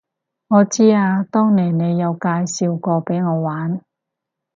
[0.47, 3.81] 我知啊，當年你有介紹過畀我玩